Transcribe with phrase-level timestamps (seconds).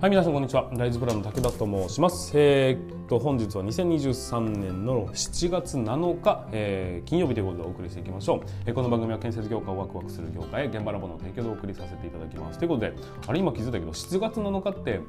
[0.00, 0.70] はい、皆さんこんにちは。
[0.76, 2.30] ライズプランの武田と申します。
[2.38, 8.40] えー、っと本日は2023年の7月7日、えー、金曜日ということでお送りしていきましょう。
[8.64, 12.60] えー、この番組は建設業界をワクワクする業界現場ラボの提供でお送りさせていただきます。
[12.60, 12.94] ということで、
[13.26, 15.00] あれ今気づいたけど7月7日って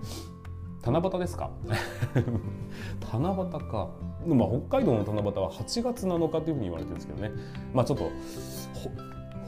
[0.84, 1.52] 七夕ですか？
[3.13, 3.90] 七夕か、
[4.26, 7.31] まあ、北海道の七夕は8月7日というふうに言われてるんですけどね
[7.76, 8.09] まあちょっと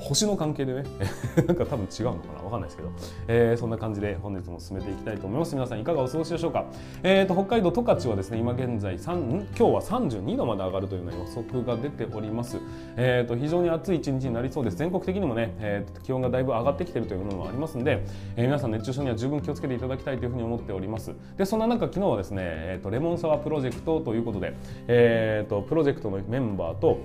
[0.02, 0.83] 星の関係でね。
[1.47, 2.43] なんか多分違うのかな。
[2.43, 2.89] わかんないですけど、
[3.28, 5.55] えー、そんな感じで本日も進めていきたいと思います。
[5.55, 6.65] 皆さんいかがお過ごしでしょうか、
[7.04, 12.57] えーと、北海道十勝はですね今現在3今日は32度まで上がるというような予測が出ております、
[12.97, 14.77] えーと、非常に暑い一日になりそうです。
[14.77, 18.04] 全国的にもね、えーと、気温がだいぶ上がってきているというものもありますので、
[18.36, 21.13] えー、皆さん熱中症には十分気をつけていただきたいというふうに思っております。
[21.38, 24.54] でそんな中昨日はですね、えー、とレモンサワープロジェクトということで、
[24.88, 26.99] えー、とプロジェクトのメンバーと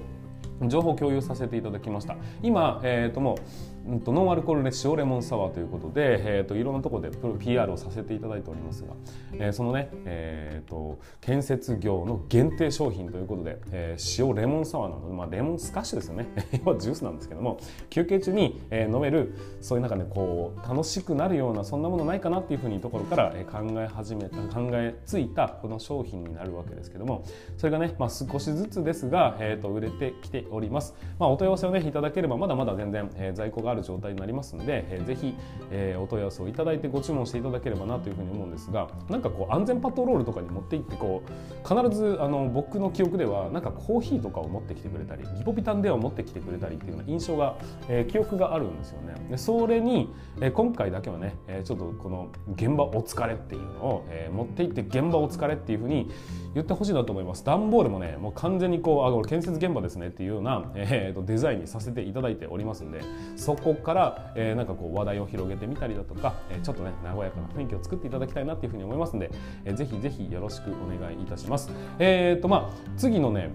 [0.68, 2.16] 情報共有させていただきました。
[2.42, 3.36] 今、えー、ともう
[3.86, 8.88] うんと、ノンアルコールで塩レモンサワーということで、えーと、いろんなところで PR をさせていただいておりますが、
[9.34, 16.26] えー、そのね、えーと、建設業の限定商品ということで、えー、塩レモンサワーなので、まあ、レモンスカッシュですよね。
[16.60, 17.58] 今ジュースなんですけども
[17.90, 27.22] 休憩中に、えー、飲めるそういう中で、ね、こう楽しくなるようなそんなものないかなっていうふうにところから、えー、考え始めた考えついたこの商品になるわけですけども
[27.56, 35.34] それがね、まあ、少しずつですが、えーと、売れてきております、まあ、お問い合わせをねいただければまだまだ全然、えー、在庫がある状態になりますので、えー、ぜひ、
[35.70, 47.56] えー、お問い合わせをいただいてご注文していただければなというふうに思うんですがなんかこう安全パトロールとかに持って行ってこう必ずあの僕の記憶ではなんかコーヒーとかを持ってきてくれたりリポビタンでは持ってきてくれたりっていうような印象が、
[47.88, 49.14] えー、記憶があるんですよね。
[49.30, 56.10] でそれに、えー、今回だけはね、えー、ちょっとこの現場お疲れっていうのを、えー、持って行って現場お疲れっていうふうに
[56.54, 57.44] 言ってほしいなと思います。
[57.44, 63.00] 段ボールもねもう完全にこうあこれ建設現場ですねっていうような、えー、とデザインにさせていただいておりますんで
[63.36, 69.32] そこここから、えー、なんかこう話題を広げてみたりだとか、えちょっとね和やかな雰囲気を作っていただきたいなっていうふうに思いますので、
[69.64, 71.72] えー、ぜひぜひよろしくお願いいたします。
[71.98, 73.50] えーとまあ、次のね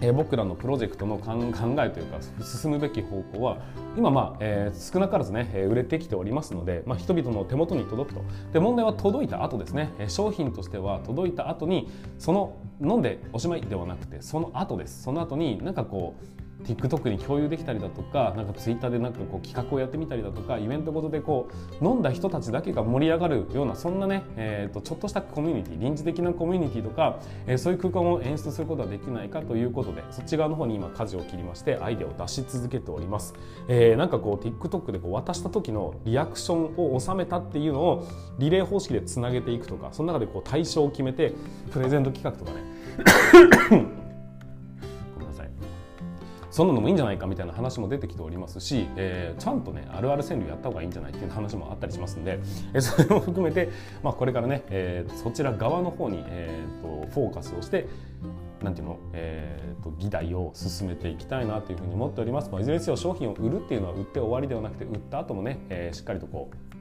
[0.00, 1.34] え僕らのプロジェクトの考
[1.80, 3.58] えというか進むべき方向は
[3.96, 8.24] 今まあ、えー、少なからずね、え売れてきておりますので、まあ、人々の手元に届くと。
[8.52, 15.02] で問題は届いた後ですね、え商品としては届いた後にその飲んでおしまいではなくてその後です。
[15.02, 21.48] その後になんかこう TikTok に共有できたりだとかなんか Twitter でなんかこう企画をやってみたりだとかイベントごとでこ
[21.80, 33.34] う飲んだ人たちだけが盛り上がるようなそんなね、えーと、ちょっとしたコミュニティ臨時的なコミュニティとか、えー、そういう空間を演出することができないかということでそっち側の方に今舵を切りましてアイデアを出し続けております、
[33.68, 38.08] えー、なんかこう TikTok でこう渡した時のリアクションを収めたっていうのを
[38.38, 41.32] リレー方式でつなげていくとかその中でこう対象を決めて
[41.72, 44.01] プレゼント企画とかね。
[46.52, 52.38] そんなのもいいんじゃないかみたいな話も出てきておりますし、えー、ちゃんとねあるある川柳やった方がいいんじゃないっていう話もあったりしますんで、
[52.74, 53.70] えー、それも含めて、
[54.02, 57.88] まあ、これからね、えー、そちら側の方に、えーと、フォーカスをして
[58.62, 62.50] なんていうの、えーと、議題を進めていきたいなというふうに思っております。
[62.50, 66.71] まあ、いずれにせよ商品を売るっていうのは売って終わりではなくて売った後もね、えー、しっかりとこう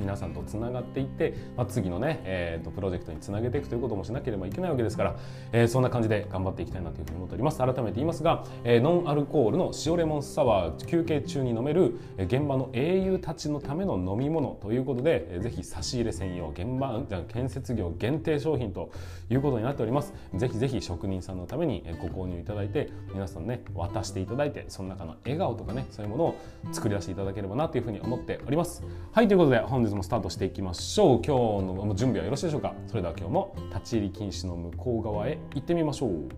[0.00, 5.16] 皆さんとつながっていって、まあ、次のね、えーと、プロジェクトにつなげていくということもしなければいけないわけですから、
[5.52, 7.58] えー、そんな感じで頑張っていきたいなというふうに思っております。
[7.58, 18.90] 改めて言いますが、えー、ノンアルコールの塩レモンサワー休憩中に飲める現場の英雄たちのための飲み物ということで、えー、ぜひ差し入れ専用現場建設業限定商品と
[19.28, 20.14] いうことになっております。
[20.34, 26.36] ぜひぜひ職人さんのためにご購入いただいて皆さんね渡していただいてその中の笑顔とかねそういうものを
[26.72, 28.82] 作り出していただければなというふうに思っております。
[29.12, 31.22] はいということで本日もスタートしていきましょう。
[31.24, 32.74] 今日の準備はよろしいでしょうか？
[32.86, 36.28] それでは今日も立ち入り禁止の向こう側へ行ってみましょう。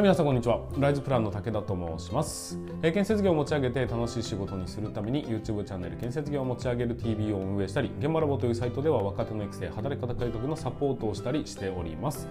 [0.00, 0.60] はい皆さんこんにちは。
[0.78, 12.26] ライズプランの武田と申します、えー、建設業を持ち上げて楽しい仕事にするために YouTube チャンネル建設業を持ち上げる TV を運営したり現場ラボというサイトでは若手の育成働き方改革のサポートをしたりしております。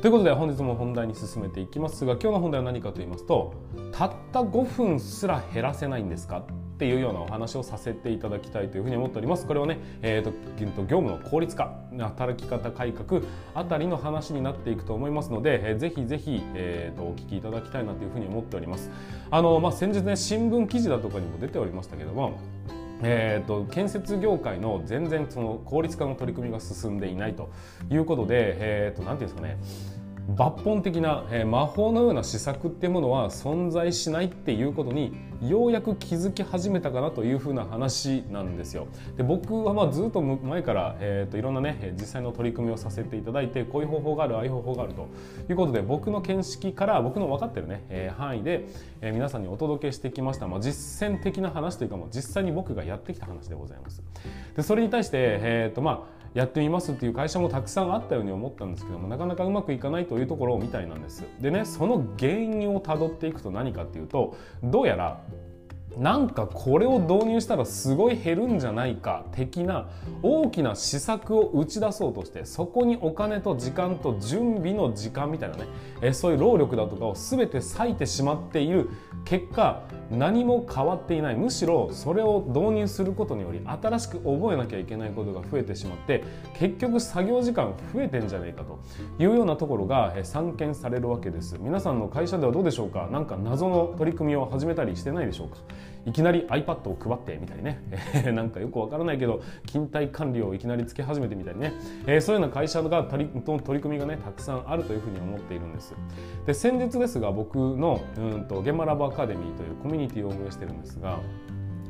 [0.00, 3.54] ということで本日も本題に進めていきますが今日の本題は何かと言いますと
[3.92, 6.44] たった5分すら減らせないんですか？
[6.74, 9.46] っていうようなお話をさせていただきたいというふうに思っております。
[9.46, 13.22] これをね、えーと、と業務の効率化、働き方改革
[13.54, 18.90] あたりの話になっていくと思いますので、えー、ぜひぜひ、えーと、お聞きいただきたいなというふうに思っております。
[19.30, 22.38] あのまあ、先日ね新聞記事だとかにも出ておりましたけども。
[23.04, 27.50] えーと、建設業界の全然その効率化の取り組みが進んでいないと
[27.90, 29.58] いうことで、えー、となんていうんですかね
[30.30, 38.86] 抜本的な、えー、魔法のような施策っていうものは存在しないっていうことにようやく気づき始めたかなというふうな話なんですよ。
[39.16, 45.08] で僕はまあずっと前から、えーと、いろんなね実際の取り組みをさせていただいてこういう方法があるああいう方法があると
[45.50, 48.68] いうことで僕の見識から僕の分かってるね、えー、範囲で、
[49.00, 54.02] えー、皆さんにお届けしてきました、まあ、実践的な話というかも実際に僕がやってきた話でございます。
[54.54, 61.24] でそれに対して、えーとまあやってみますっていう会社もたくさんあったように思ったんですけどもなかなかうまくいかないというところみたいなんです。
[61.40, 65.20] でねその原因をたどっていくと何かっていうとどうやら
[65.98, 69.88] なんかこれを導入したらすごい減るんじゃないか的な
[70.22, 75.64] 大きな施策を打ち出そうとしてそこにお金と時間と準備の時間みたいなね
[76.00, 78.90] えそういう労力だとかを全て割いてしまっている
[79.24, 86.24] 結果何も変わっていないむしろそれを導入することにより新しく覚えなきゃいけないことが増えてしまって
[86.54, 88.78] 結局作業時間増えてんじゃないかと
[89.22, 91.56] いうようなところが散見されるわけです。
[91.60, 93.08] 皆さんの会社ではどうでしょうか？
[93.10, 95.56] 何か謎の取り組みを始めたりしてないでしょうか？
[96.04, 97.80] いきなり iPad を配ってみたいね。
[98.34, 101.72] なんかよくわからないけど勤怠管理をいきなりつけ始めてみたいね、
[102.06, 105.94] えー、そういうような会社が取り取り組みがねたくさんあるというふうに思っているんです。
[106.46, 111.18] で先日ですが僕のうんと現場ラボアカデミーというコミュニティを運営してるんですが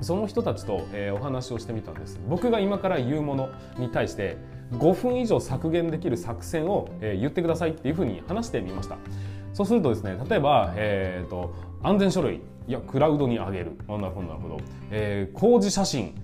[0.02, 2.20] その人たちと、えー、お話をしてみたんです。
[2.28, 3.48] 僕が今から言うもの
[3.78, 4.36] に対して
[4.72, 8.98] 5分以上削減できる作戦を、えー、言ってくださいっていうふうに話してみました。
[9.52, 12.40] そうするとですね例えば、えーと、安全書類。
[12.68, 13.72] いやクラウドに上げる。
[13.88, 14.58] あなるほどなるほど、
[14.90, 16.14] えー、工事写真。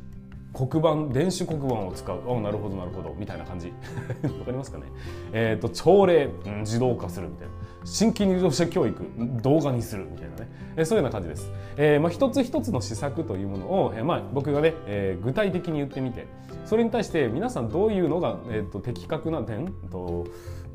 [0.55, 2.20] 黒板電子黒板を使う。
[2.26, 3.14] あなるほどなるほど。
[3.19, 3.69] みたいな感じ。
[4.38, 4.85] わかりますかね？
[5.32, 7.52] えっ、ー、と朝礼、うん、自動化するみたいな。
[7.85, 9.02] 新規入場者教育。
[9.43, 16.26] 動画にするみたいなね、えー、そういうような感じです、えーまあ、一つ一つの施策というものを、えーまあ、僕がね、えー、具体的に言ってみて。
[16.64, 19.73] それに対して皆さんどういうのが、えーと、的確な点？
[19.90, 20.26] と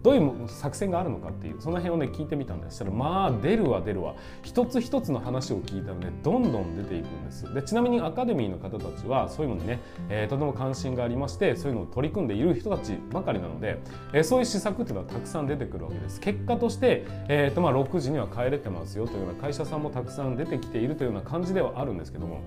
[0.04, 4.16] どういう作戦があるのかっていうその辺をね聞いてみたんですしたらまあ出るわ出るわ。
[4.42, 9.80] 一つ一つの話を聞いたらねどんどん出ていくんですでちなみにアカデミーの方たちはそういうのにね、
[10.10, 13.80] えー、とても関心がありましてそういうのを取り組んでいる人たちばかりなので、
[14.14, 16.20] えー、そういう施策っていうのはたくさん出てくるわけです。
[16.20, 22.42] 結果として、えーとまあ、6時には帰れてますよというような会社さんもたくさん出てきているというような感じではあるんですけども。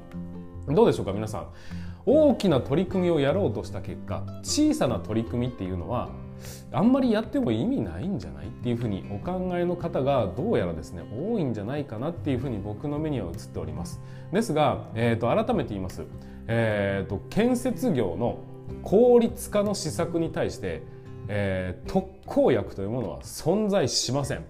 [0.69, 1.47] どうでしょうか皆さん。
[2.05, 6.09] 大きな取り組みをやろうとした結果小さな取り組みっていうのは
[6.73, 14.01] あんまりやっても意味ないんじゃないっていうふうにお考えの方がどうやらですね多いんじゃないかなっていうふうに僕の目には映っております。
[14.33, 16.05] ですが、えーと、改めて言います、
[16.49, 18.39] えーと、建設業の
[18.83, 20.83] 効率化の施策に対して、
[21.29, 24.45] えー、特効薬というものは存在しません。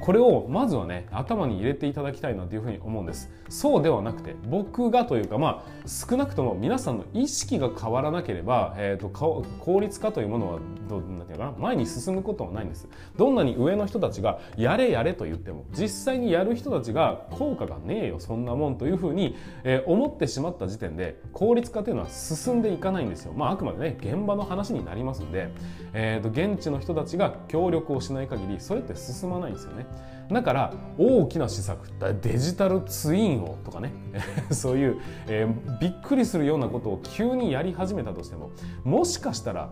[0.00, 3.30] これをまずはね頭に入れていただきたいなというふうに思うんです。
[3.48, 12.88] そうではなくて僕がというかまあ少なくとも皆さんの意識が変わらなければ、えーと、効率化というものはどうなんていうかな前に進むことはないんです。
[13.16, 23.32] どんなに上の人たちがやれやれと言っても実際にやる人たちが効果がねえよそんなもんというふうに、えー、思ってしまった時点で効率化というのは進んでいかないんですよ。
[23.34, 25.48] まああくまでね現場の話になりますんで、
[25.92, 29.87] えーと現地の人たちが協力をしない限りそれって進まないんですよね。
[30.30, 31.88] だから大きな施策
[32.20, 33.92] デジタルツインをとかね。
[34.50, 38.50] そういう、えー、びっくりするようなことを急にやり始めたとしても
[38.84, 39.70] もしかしたら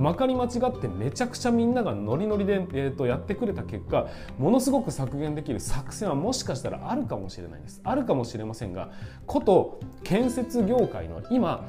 [0.00, 4.08] まかり間違ってめちゃくちゃみんながノリノリで、えー、とやってくれた結果
[4.38, 7.80] ものすごく削減できる作戦はもしかしたらあるかもしれないです。
[7.84, 8.90] あるかもしれませんが
[9.26, 11.68] こと建設業界の今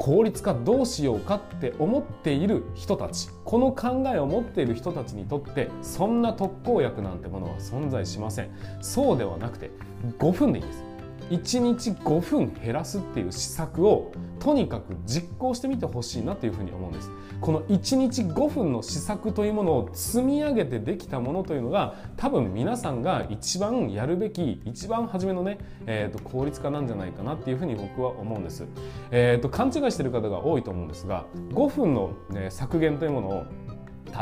[0.00, 8.50] 効率化どうしようかって思っている人たちこの考えを持っている人たちにとってそんな特効薬なんてものは存在しません。
[8.80, 9.70] そうではなくて
[10.18, 10.89] 5分でいいです。
[11.30, 17.10] 1日5分減らすっていう施策をとにかく実行してみてほしいなというふうに思うんです。
[17.40, 28.66] この1日5分の施策というものを積み上げてできたものというのが多分皆さんが一番やるべき一番初めのね、えー、と効率化なんじゃないかなっていうふうに僕は思うんです、
[29.10, 33.44] えー、と勘違いしてる方が多いと思うんですが5分の、ね、削減というものを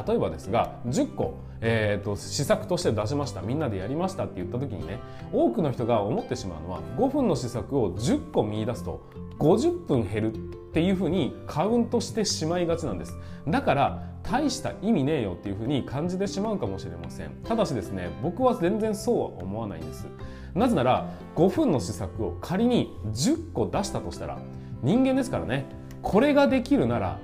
[0.07, 3.43] 例えばですが10個えーと、施策として出しました。
[3.43, 5.01] みんなでやりましたって言った時にね
[5.33, 10.39] 多くの人が思ってしまうのは5分の施策を10個見出すと50分減るっ
[10.73, 13.17] ていうふうにカウントしてしまいがちなんです。
[13.47, 17.31] だから大した意味ねえよっていうふうに感じてしまうかもしれません。
[17.45, 20.07] ただしですね僕は全然そうは思わないんです。
[20.55, 24.39] なぜなら5分の施策を仮に10個出したとしたら
[24.83, 25.67] 人間ですからね
[26.03, 27.19] これができるなら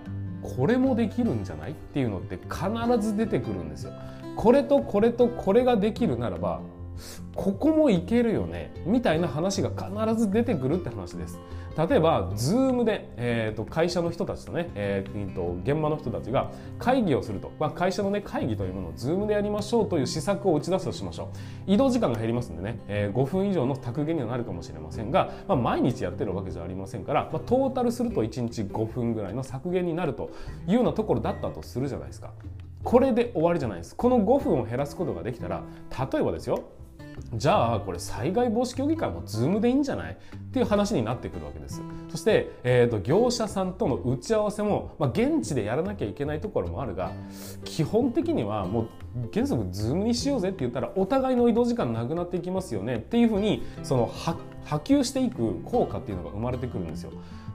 [0.44, 1.72] これもできるんじゃない？
[1.72, 2.60] っていうのって必
[3.00, 3.92] ず出てくるんですよ。
[4.36, 6.60] これとこれとこれができるならば
[7.34, 11.38] ここもいけるよねみたいな話が必ず出てくるって話です。
[11.76, 21.30] 例えば Zoom で、えーと、会社の人たちとね、えーと、現場の人たちが会議をすると、まあ、会社の、ね、会議というものを Zoom でやりましょうという施策を打ち出すとしましょ
[21.66, 21.72] う。
[21.72, 30.30] 移動時間が減りますんでね、えー、5分以上の削減にはなるかもしれませんが、まあ、毎日やってるわけじゃありませんから、まあ、トータルすると1日5分ぐらいの削減になると
[30.68, 32.32] いうようなところだったとするじゃないですか。
[32.84, 33.96] これで終わりじゃないです。
[33.96, 35.62] この5分を減らすことができたら
[36.12, 36.64] 例えばですよ
[37.32, 40.12] じゃあこれ災害防止協議会も Zoom でいいんじゃない？
[40.12, 40.16] っ
[40.52, 41.82] ていう話になってくるわけです。
[42.08, 47.12] そして、えーと、業者さんとの打ち合わせも、まあ、現地でやらなきゃいけないところもあるが
[47.64, 48.88] 基本的にはもう
[49.32, 54.36] 原則 Zoom にしようぜって言ったらお互いの移動時間なくなっていきますよねっていうふうにその波
[54.76, 57.10] 及していく効果っていうのが生まれてくるんですよ。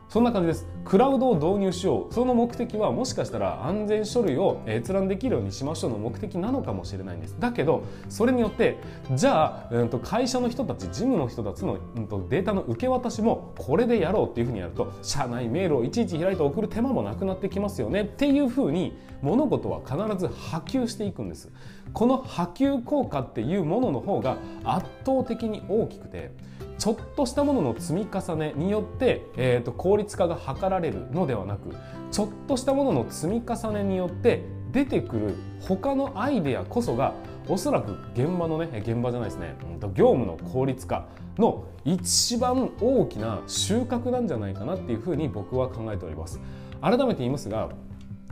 [0.10, 0.68] そんな感じです。
[0.84, 2.14] クラウドを導入しよう。
[2.14, 7.36] その目的はもしかしたら安全書類を閲覧できるようにしましょうの目的なのかもしれないんです。
[7.40, 8.80] だけどそれによって
[9.14, 18.02] じゃあ、うん、と会社の人たち事務の人たちの、うん、とデータの受け渡しもこれでやろうっていうふうにやると社内メールをいちいち開いて送る手間もなくなってきますよね。
[18.02, 21.52] っていうふうに物事は必ず波及していくんです。
[21.94, 26.32] この波及効果っていうものの方が圧倒的に大きくて
[26.80, 31.76] ちょっとしたものの積み重ねによって、えーと、効率化が図られるのではなく
[32.12, 37.14] ちょっとしたものの積み重ねによって出てくる他のアイデアこそが
[37.50, 41.08] おそらく現場のね現場じゃないですねうん、と業務の効率化
[41.38, 46.40] の一番大きな収穫なんじゃないかなっていうふうに僕は考えております。
[46.82, 47.70] 改めて言いますが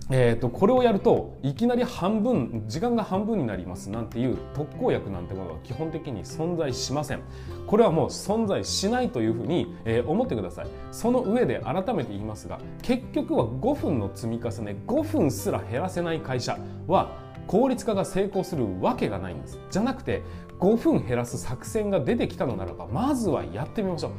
[0.10, 7.22] えーと、これをやるといきなり半分時間が半分になりますなんていう特効薬なんてものは基本的に存在しません。
[7.66, 10.68] これはもう存在しないというふうに、えー、思ってください。
[10.92, 17.12] その上で改めて言いますが結局は5分の積み重ね5分すら減らせない会社は
[17.46, 19.60] 効率化が成功するわけがないんです。
[19.70, 20.24] じゃなくて
[20.60, 24.12] 5分減らす作戦が出てきたのならばまずはやってみましょう。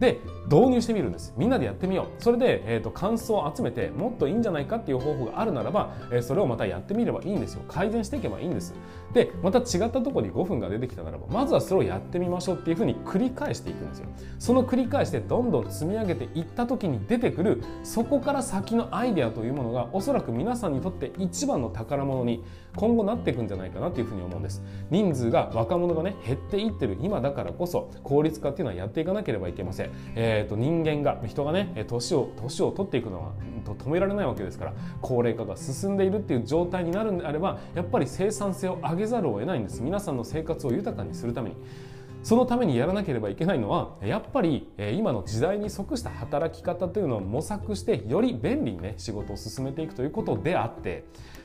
[0.00, 1.34] で導入してみるんです。
[1.36, 2.22] みんなでやってみよう。
[2.22, 7.62] それで、えーと、感想を集めてもっといいんじゃないかっていう方法があるならば、えー、それをまたやってみればいいんですよ。
[7.68, 8.74] 改善していけばいいんです。
[9.12, 14.06] でまた違ったところに5分が出てきたならばまずはそれをやってみましょうっていうふうに繰り返していくんですよ。
[14.38, 22.44] その繰り返してどんどん積み上げていった時に出てくるそこから先のアイデアというものがおそらく皆さんにとって一番の宝物に
[22.76, 24.62] 今後なっていくんじゃないかなというふうに思うんです。
[24.90, 33.32] 人数が若者がね減っていってる今だからこそ効率化っていうのはやっていかなければいけません、えーと、人間が人がね年を年を取っていくのは
[33.64, 39.82] 止められないわけですから高齢化が進んでいるっていう状態になるんであればやっぱり生産性を上げざるを得ないんです。
[39.82, 41.56] 皆さんの生活を豊かにするために。
[42.22, 51.04] そのためにやらなければいけないのはやっぱり今の時代に即した働き方というのを模索してより便利にね仕事を進めていくということであって、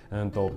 [0.10, 0.50] うんと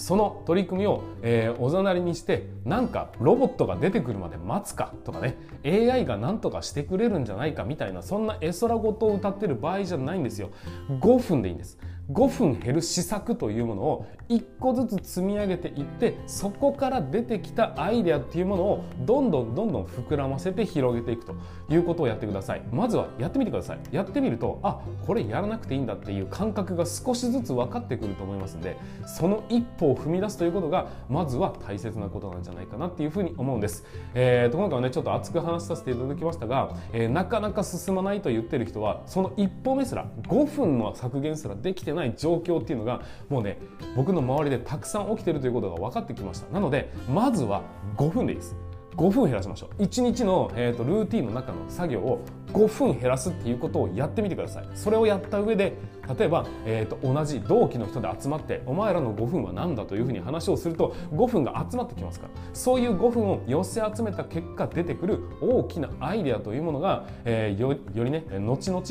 [0.00, 10.50] その取り組みを、えー、おざなりにしてなんかロボットが出てくるまで待つかとかね AI が何とかしてくれるんじゃないかみたいなそんな絵空事を歌ってる場合じゃないんですよ。
[10.88, 11.78] 5分でいいんです。
[12.10, 21.34] 5分減る施策というものを1個ずつ積み上げていってそこから出てきたアイデアっていうものをどんどんどんどん膨らませて広げていくと
[21.68, 22.62] いうことをやってください。
[22.72, 23.78] まずはやってみてください。
[23.90, 33.84] やってみるとあこれやらなくていいんだっていう感覚が少しずつ分かってくると思いますんでその一歩を踏み出すということがまずは大切なことなんじゃないかなっていうふうに思うんです、
[34.14, 43.58] えー、と今回はねちょっと熱く話させていただきましたが、えー、なかなか進まないと言ってる人はその一歩目すら5分の削減すらできてないない状況っていうのがもうね
[43.94, 46.52] 僕の周りでたくさん起きてるということが分かってきました。
[46.52, 47.62] なのでまずは
[47.96, 48.56] 5分でいいです。
[48.96, 49.82] 5分減らしましょう。
[49.82, 52.22] 1日の、えーと、ルーティンの中の作業を
[52.52, 54.68] 5分減らすっていうことをやってみてください。
[54.74, 55.76] それをやった上で
[56.18, 62.32] 例えば、えーと、同じ同期の人で集まってお前らの5分は何だというふうに話をすると5分が集まってきますから。
[62.52, 68.82] そういう5分を寄せ集めた結果出てくる大きなアイデアというものが、えー、よよりね後々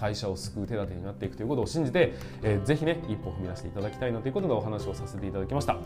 [0.00, 5.76] 会社を救う手立てになっていくということを信じて、えー、ぜひね一歩踏み出していただきたいなということでお話をさせていただきました。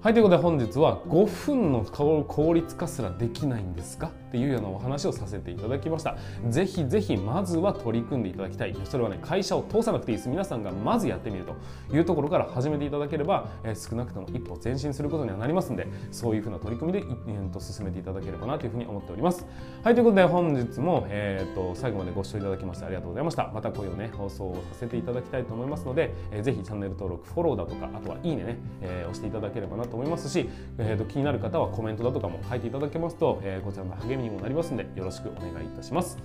[0.00, 1.84] はいということで本日は5分の
[2.24, 4.08] 効率化すらできないんですか？
[4.08, 6.16] っていうようなお話をさせていただきました。
[6.48, 8.76] ぜひぜひまずは取り組んでいただきたい。
[8.84, 10.28] それはね会社を通さなくていいです。
[10.28, 11.54] 皆さんがまずやってみると
[11.94, 19.46] いうところから始めていただければ、えー、少なくとも一歩前進することにはなりますんでそういうふうな取り組みで、えー、と進めていただければなというふうに思っております。
[19.82, 23.57] はいということで本日も、えー、と最後までご視聴いただきましてありがとうございました。
[23.58, 30.48] またこういうね放送をさせていただきたいと思いますので、えー、ぜひチャンネル登録フォローだとかあとはいいねね、えー、押していただければなと思いますし、
[30.78, 36.18] えー、と気になる方はコメントだとかも書いていただけますと、えー、こちらの励みにもなりますのでよろしくお願いいたします。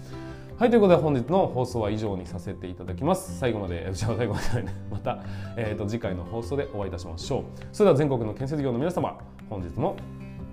[0.59, 3.39] はい、ということで本日の放送は以上にさせていただきます。
[3.39, 5.23] 最後まで、じゃあ最後までね、 また、
[5.57, 7.43] えーと、次回の放送でお会いいたしましょう。
[7.71, 9.17] それでは全国の建設業の皆様、
[9.49, 9.95] 本日も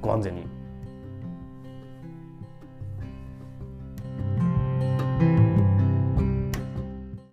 [0.01, 0.60] ご安全に。